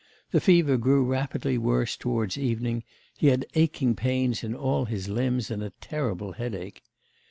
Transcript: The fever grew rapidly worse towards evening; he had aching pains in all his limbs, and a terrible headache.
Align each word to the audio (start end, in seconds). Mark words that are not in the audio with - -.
The 0.31 0.41
fever 0.41 0.77
grew 0.77 1.05
rapidly 1.05 1.59
worse 1.59 1.95
towards 1.95 2.35
evening; 2.35 2.83
he 3.19 3.27
had 3.27 3.45
aching 3.53 3.95
pains 3.95 4.43
in 4.43 4.55
all 4.55 4.85
his 4.85 5.07
limbs, 5.09 5.51
and 5.51 5.61
a 5.61 5.73
terrible 5.79 6.31
headache. 6.31 6.81